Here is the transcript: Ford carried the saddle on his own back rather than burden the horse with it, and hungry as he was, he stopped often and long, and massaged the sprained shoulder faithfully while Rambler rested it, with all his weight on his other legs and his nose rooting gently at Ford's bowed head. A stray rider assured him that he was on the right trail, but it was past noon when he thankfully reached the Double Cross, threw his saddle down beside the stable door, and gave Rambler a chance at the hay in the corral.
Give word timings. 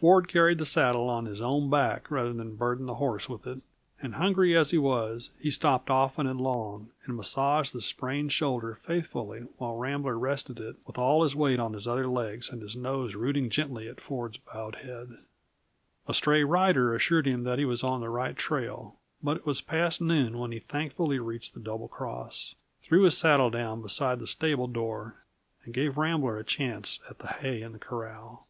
Ford 0.00 0.28
carried 0.28 0.56
the 0.56 0.64
saddle 0.64 1.10
on 1.10 1.26
his 1.26 1.42
own 1.42 1.68
back 1.68 2.10
rather 2.10 2.32
than 2.32 2.56
burden 2.56 2.86
the 2.86 2.94
horse 2.94 3.28
with 3.28 3.46
it, 3.46 3.60
and 4.00 4.14
hungry 4.14 4.56
as 4.56 4.70
he 4.70 4.78
was, 4.78 5.28
he 5.38 5.50
stopped 5.50 5.90
often 5.90 6.26
and 6.26 6.40
long, 6.40 6.88
and 7.04 7.14
massaged 7.16 7.74
the 7.74 7.82
sprained 7.82 8.32
shoulder 8.32 8.80
faithfully 8.82 9.40
while 9.58 9.76
Rambler 9.76 10.18
rested 10.18 10.58
it, 10.58 10.76
with 10.86 10.96
all 10.96 11.22
his 11.22 11.36
weight 11.36 11.60
on 11.60 11.74
his 11.74 11.86
other 11.86 12.06
legs 12.08 12.48
and 12.48 12.62
his 12.62 12.74
nose 12.74 13.14
rooting 13.14 13.50
gently 13.50 13.88
at 13.88 14.00
Ford's 14.00 14.38
bowed 14.38 14.76
head. 14.76 15.18
A 16.08 16.14
stray 16.14 16.44
rider 16.44 16.94
assured 16.94 17.26
him 17.26 17.44
that 17.44 17.58
he 17.58 17.66
was 17.66 17.84
on 17.84 18.00
the 18.00 18.08
right 18.08 18.38
trail, 18.38 18.96
but 19.22 19.36
it 19.36 19.44
was 19.44 19.60
past 19.60 20.00
noon 20.00 20.38
when 20.38 20.50
he 20.50 20.60
thankfully 20.60 21.18
reached 21.18 21.52
the 21.52 21.60
Double 21.60 21.88
Cross, 21.88 22.54
threw 22.82 23.02
his 23.02 23.18
saddle 23.18 23.50
down 23.50 23.82
beside 23.82 24.18
the 24.18 24.26
stable 24.26 24.66
door, 24.66 25.26
and 25.66 25.74
gave 25.74 25.98
Rambler 25.98 26.38
a 26.38 26.42
chance 26.44 27.00
at 27.10 27.18
the 27.18 27.26
hay 27.26 27.60
in 27.60 27.72
the 27.72 27.78
corral. 27.78 28.46